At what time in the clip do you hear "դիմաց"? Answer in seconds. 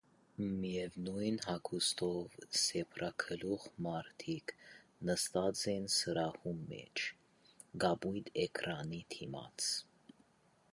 9.17-9.71